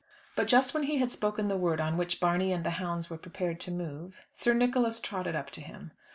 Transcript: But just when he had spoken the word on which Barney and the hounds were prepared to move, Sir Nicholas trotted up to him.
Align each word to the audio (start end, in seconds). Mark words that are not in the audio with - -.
But 0.35 0.47
just 0.47 0.73
when 0.73 0.81
he 0.85 0.97
had 0.97 1.11
spoken 1.11 1.47
the 1.47 1.55
word 1.55 1.79
on 1.79 1.95
which 1.95 2.19
Barney 2.19 2.51
and 2.51 2.65
the 2.65 2.71
hounds 2.81 3.07
were 3.11 3.19
prepared 3.19 3.59
to 3.59 3.71
move, 3.71 4.17
Sir 4.33 4.55
Nicholas 4.55 4.99
trotted 4.99 5.35
up 5.35 5.51
to 5.51 5.61
him. 5.61 5.91